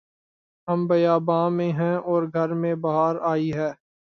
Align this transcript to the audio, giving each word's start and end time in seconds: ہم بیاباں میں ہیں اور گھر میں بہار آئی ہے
ہم 0.67 0.85
بیاباں 0.87 1.49
میں 1.49 1.71
ہیں 1.71 1.95
اور 2.05 2.23
گھر 2.33 2.53
میں 2.53 2.73
بہار 2.77 3.15
آئی 3.23 3.53
ہے 3.53 3.71